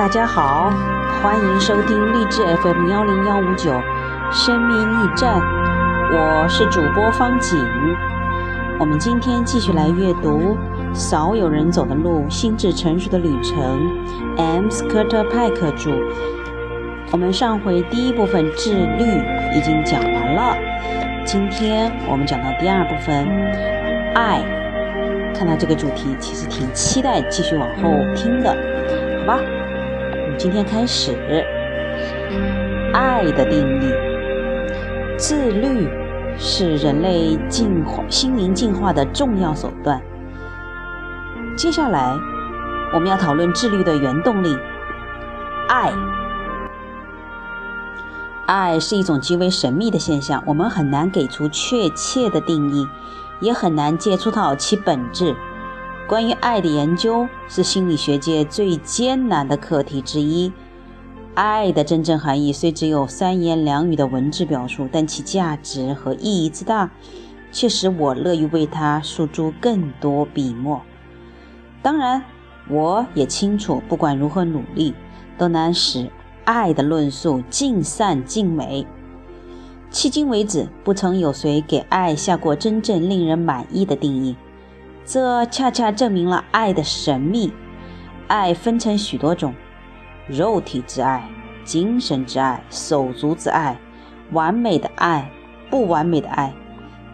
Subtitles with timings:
[0.00, 0.72] 大家好，
[1.22, 3.70] 欢迎收听励志 FM 幺零幺五九
[4.32, 5.38] 生命驿站，
[6.10, 7.58] 我是主播方景。
[8.78, 10.56] 我们今天继续来阅读
[10.94, 13.58] 《少有人走的路：心智成熟的旅程》
[14.38, 14.70] ，M.
[14.70, 15.90] 斯科特派克著。
[17.12, 19.04] 我们上回第一部分自律
[19.54, 20.56] 已经讲完了，
[21.26, 23.28] 今天我们讲到第二部分
[24.14, 24.40] 爱。
[25.34, 28.56] 看到这个主题，其实挺期待继续往后听的，
[29.20, 29.40] 好吧？
[30.42, 31.12] 今天开始，
[32.94, 33.92] 爱的定义。
[35.18, 35.86] 自律
[36.38, 40.00] 是人类进化、心灵进化的重要手段。
[41.58, 42.16] 接下来，
[42.94, 44.56] 我们要讨论自律的原动力——
[45.68, 45.92] 爱。
[48.46, 52.88] 爱是一种极为神秘的现象，我们很难给出确切的定义，
[53.40, 55.36] 也很难接触到其本质。
[56.10, 60.52] 关于爱的研究是心理学界最艰难的课题之一。
[61.34, 66.90] 爱的真正含义虽只有三言两语的文字表述，但其价值和意义之大，
[67.52, 70.82] 却使我乐于为它诉诸更多笔墨。
[71.80, 72.24] 当然，
[72.68, 74.92] 我也清楚，不管如何努力，
[75.38, 76.10] 都难使。
[76.42, 78.84] 爱的论述尽善尽美，
[79.92, 84.34] 迄今为止不曾有谁给爱下过真正令人满意的定义。
[85.12, 87.52] 这恰恰证明了爱的神秘。
[88.28, 89.52] 爱分成许多种：
[90.28, 91.28] 肉体之爱、
[91.64, 93.76] 精神之爱、手足之爱、
[94.30, 95.28] 完美的爱、
[95.68, 96.54] 不完美的爱。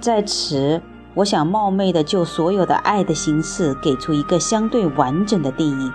[0.00, 0.82] 在此，
[1.14, 5.90] 我想冒昧的就所有的爱的形式给出一个相对完整的定义。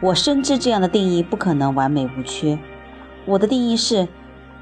[0.00, 2.58] 我深知这样的定义不可能完美无缺。
[3.26, 4.08] 我的定义是：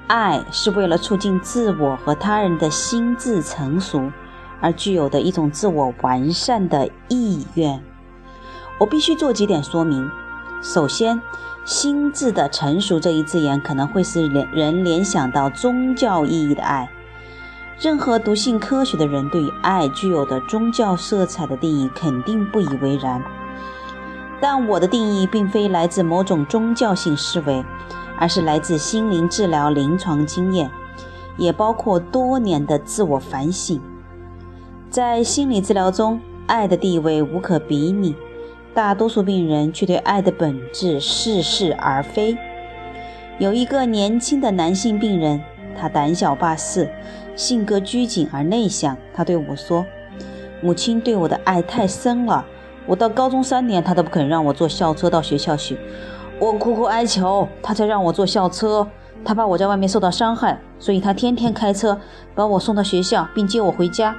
[0.08, 4.10] 爱是为了促进自我和他人的心智成熟
[4.60, 7.82] 而具有的一种自我完善的意愿。
[8.78, 10.10] 我必须做几点说明。
[10.62, 11.20] 首先
[11.64, 16.90] ，“心智的成熟”这一字眼可能会使人联想到宗教意义的爱。
[17.80, 23.22] 任何笃信科学的人对于爱具有的宗教色彩的定义肯定不以为然。
[24.38, 27.64] 但我的定义并非来自某种宗教性思维，
[28.18, 30.70] 而是来自心灵治疗临床经验，
[31.38, 33.80] 也包括多年的自我反省。
[34.90, 38.12] 在心理治疗中，爱的地位无可比拟，
[38.74, 42.36] 大多数病人却对爱的本质似是而非。
[43.38, 45.40] 有一个年轻的男性病人，
[45.78, 46.90] 他胆小怕事，
[47.36, 48.96] 性格拘谨而内向。
[49.14, 49.86] 他对我说
[50.60, 52.44] ：“母亲对我的爱太深了。”
[52.84, 55.78] 我到高中三年，他都不肯让我坐校车到学校去。
[56.40, 58.84] 我苦苦哀求，他才让我坐校车。
[59.24, 61.96] 他怕我在外面受到伤害，所以他天天开车
[62.34, 64.16] 把我送到学校，并接我回家。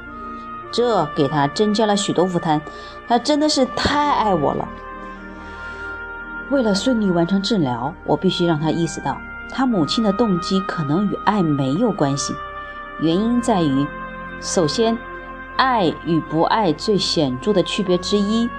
[0.72, 2.62] 这给他增加了许多负担。
[3.08, 4.68] 他真的是太爱我了。
[6.50, 9.18] 为了顺利完成治疗，我必须让他意识到，
[9.50, 12.34] 他母亲的动机可能与爱没有关系。
[13.00, 13.86] 原因在于，
[14.40, 14.98] 首先。
[15.58, 18.50] 爱与不爱最显著的区别之一，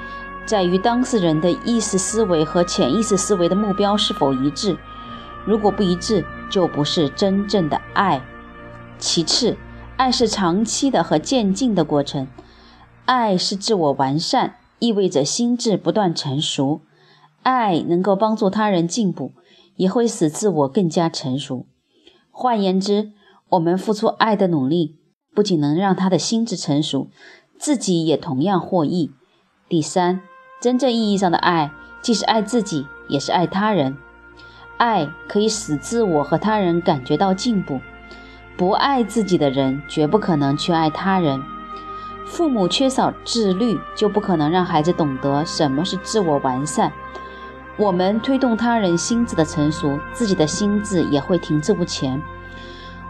[0.46, 4.76] 在于当事人的意识思维和潜意识思维的目标是否一致。
[5.44, 8.22] 如果不一致，就不是真正的爱。
[8.98, 9.56] 其次，
[10.02, 12.26] 爱是长期的和渐进的过程。
[13.04, 16.80] 爱是自我完善，意味着心智不断成熟。
[17.44, 19.30] 爱能够帮助他人进步，
[19.76, 21.66] 也会使自我更加成熟。
[22.32, 23.12] 换言之，
[23.50, 24.98] 我们付出爱的努力。
[25.32, 27.08] 不仅能让他的心智成熟，
[27.56, 29.12] 自己也同样获益。
[29.68, 30.20] 第三，
[30.60, 31.70] 真正意义上的爱，
[32.02, 33.96] 既是爱自己，也是爱他人。
[34.78, 37.78] 爱可以使自我和他人感觉到进步。
[38.56, 41.42] 不爱自己的人，绝不可能去爱他人。
[42.26, 46.92] 父母缺少自律，就不可能让孩子懂得什么是自我完善。
[47.76, 52.20] 我们推动他人心智的成熟，自己的心智也会停滞不前。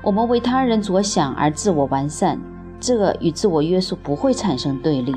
[0.01, 2.41] 我们为他人着想而自我完善，
[2.81, 5.15] 这与自我约束不会产生对立。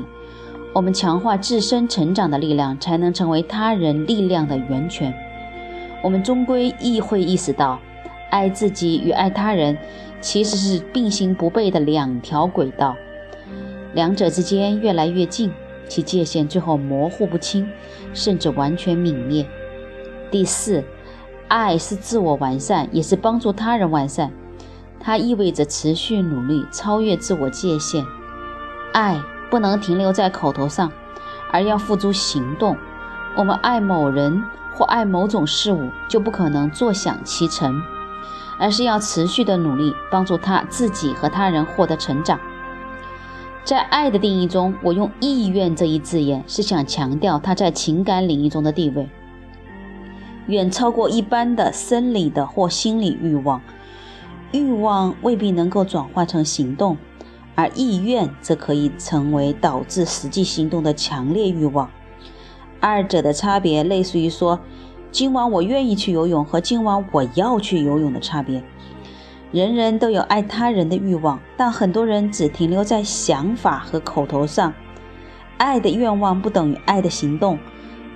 [0.72, 5.14] 我们强化自身成长的力量，才能成为他人力量的源泉。
[6.02, 7.78] 我们终归亦会意识到，
[8.30, 9.76] 爱自己与爱他人
[10.20, 12.96] 其实是并行不悖的两条轨道，
[13.94, 15.52] 两者之间越来越近，
[15.88, 17.68] 其界限最后模糊不清，
[18.12, 19.46] 甚至完全泯灭。
[20.30, 20.82] 第四，
[21.48, 24.32] 爱是自我完善，也是帮助他人完善。
[24.98, 28.04] 它意味着持续努力，超越自我界限。
[28.92, 29.20] 爱
[29.50, 30.90] 不能停留在口头上，
[31.52, 32.76] 而要付诸行动。
[33.36, 34.42] 我们爱某人
[34.74, 37.80] 或爱某种事物，就不可能坐享其成，
[38.58, 42.38] 而是要持续的努力，帮助他自己和他人获得成长。
[43.64, 49.08] 在爱的定义中，我用“意愿”这一字眼，是想强调他在情感领域中的地位。
[50.46, 53.60] 远超过一般的生理的或心理欲望。
[54.52, 56.96] 欲望未必能够转化成行动，
[57.56, 61.90] 而意愿则可以成为导致实际行动的强烈欲望。
[62.78, 64.60] 二者的差别类似于说
[65.10, 68.62] ：“今晚我愿意去游泳”和“今晚我要去游泳”的差别。
[69.52, 74.72] 人人都有爱他人的欲望，但很多人只停留在想法和口头上。
[75.56, 77.58] 爱的愿望不等于爱的行动。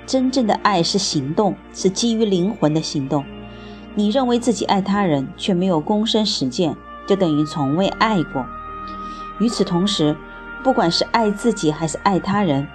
[0.04, 3.24] 真正的爱是行动，是基于灵魂的行动。
[3.94, 6.76] 你认为自己爱他人，却没有躬身实践，
[7.06, 8.44] 就等于从未爱过。
[9.38, 10.16] 与此同时，
[10.64, 12.66] 不管是爱自己还是爱他人，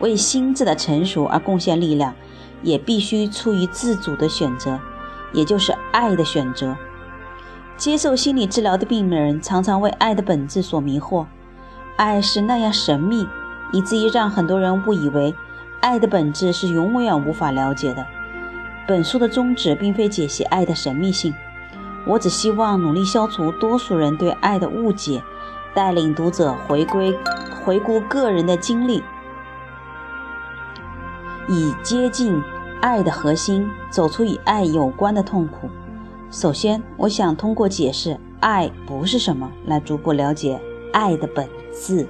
[0.00, 2.12] 为心智的成熟而贡献力量，
[2.62, 4.78] 也必须出于自主的选择，
[5.32, 6.76] 也就是爱的选择。
[7.76, 11.26] 接受心理治疗的病人常常为爱的本质所迷惑，
[11.96, 13.26] 爱是那样神秘，
[13.72, 15.34] 以至于让很多人误以为。
[15.80, 18.06] 爱的本质是永远无法了解的。
[18.86, 21.32] 本书的宗旨并非解析爱的神秘性，
[22.06, 25.22] 我只希望努力消除多数人对爱的误解，
[25.72, 27.16] 带领读者回归、
[27.64, 29.02] 回顾个人的经历，
[31.48, 32.40] 以接近
[32.80, 35.68] 爱的核心，走出与爱有关的痛苦。
[36.30, 40.60] 首先，我想通过解释爱不是什么，来逐步了解
[40.92, 42.06] 爱的本质。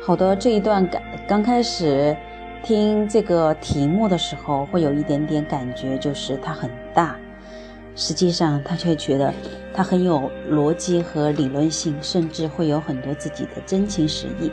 [0.00, 2.16] 好的，这一段刚刚开始
[2.62, 7.16] 听这个题目的时候，会有一点点感觉，就是它很大。
[7.96, 9.32] 实际上，他却觉得
[9.74, 14.52] 它很有逻辑和理论性，甚至会有很多自己的真情实意。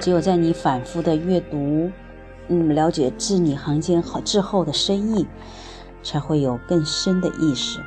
[0.00, 1.90] 只有在你反复的阅读，
[2.48, 5.26] 嗯，了解字里行间好字后的深意，
[6.02, 7.80] 才会有更深的意识。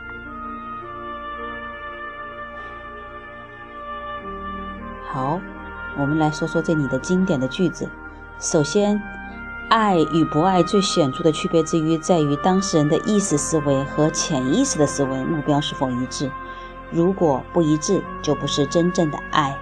[5.09, 5.39] 好。
[5.99, 7.89] 我们来说说这里的经典的句子。
[8.39, 9.01] 首先，
[9.67, 16.29] 爱与不爱最显著的区别之一在于当事人的意识思维和潜意识的思维目标是否一致。
[16.91, 19.57] 如果不一致，就不是真正的爱。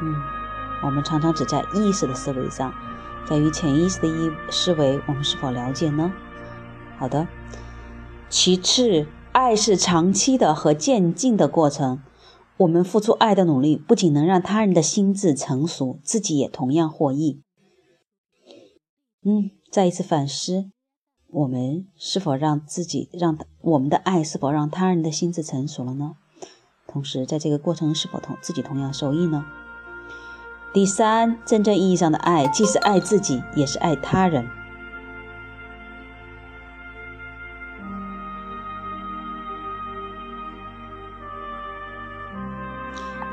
[0.00, 0.14] 嗯，
[0.82, 2.72] 我们常常只在意识的思维上，
[3.28, 6.12] 在于潜意识的意思维，我们是否了解呢？
[6.98, 7.26] 好的。
[8.28, 12.02] 其次，爱是长期的和渐进的过程。
[12.58, 17.42] 我们付出爱的努力，不仅能让他人的心智成熟，自己也同样获益。
[19.24, 20.70] 嗯，再一次反思，
[21.28, 26.14] 我们是否让自己让我们的爱是否让他人的心智成熟了呢？
[26.86, 29.44] 同时，在这个过程是否同自己同样受益呢？
[30.76, 34.46] 第三，真正意义上的爱，既是爱自己，也是爱他人。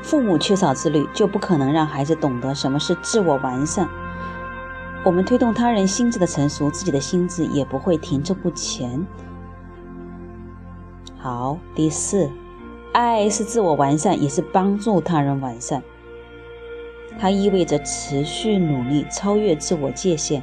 [0.02, 3.86] 父母缺少自律，就不可能让孩子懂得什么是自我完善。
[5.04, 9.06] 我们推动他人心智的成熟，自己的心智也不会停滞不前。
[11.18, 12.30] 好，第四，
[12.94, 15.82] 爱是自我完善，也是帮助他人完善。
[17.18, 20.42] 它意味着持续努力，超越自我界限。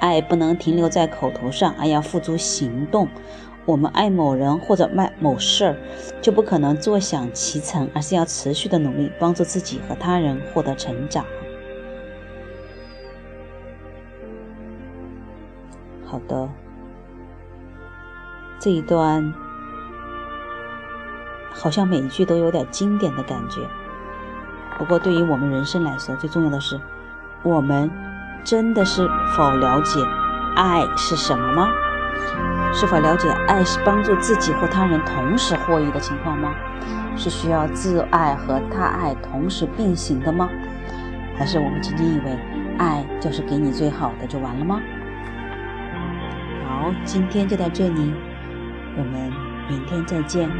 [0.00, 3.08] 爱不能停留在口头上，而要付诸行动。
[3.64, 5.76] 我们爱某人或者爱某事儿，
[6.20, 11.24] 就不可能坐享其成，而是要持续的努力，帮助自己和他人获得成长。
[16.04, 16.48] 好的，
[18.60, 19.32] 这一段
[21.50, 23.62] 好像每一句都有点经典的感觉。
[24.78, 26.80] 不过，对于我们人生来说，最重要的是，
[27.42, 27.90] 我们
[28.42, 30.00] 真的是否了解
[30.56, 31.68] 爱是什么吗？
[32.72, 36.52] 是否了解爱是帮助自己或他人同时获益的情况吗？
[37.16, 40.48] 是需要自爱和他爱同时并行的吗？
[41.36, 42.36] 还是我们仅仅以为
[42.78, 44.80] 爱就是给你最好的就完了吗？
[46.68, 48.12] 好，今天就到这里，
[48.96, 49.32] 我们
[49.68, 50.50] 明天再见。